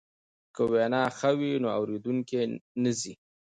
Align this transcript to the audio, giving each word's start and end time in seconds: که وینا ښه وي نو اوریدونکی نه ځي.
که 0.55 0.61
وینا 0.71 1.03
ښه 1.17 1.31
وي 1.39 1.51
نو 1.63 1.67
اوریدونکی 1.77 2.39
نه 2.83 2.91
ځي. 2.99 3.13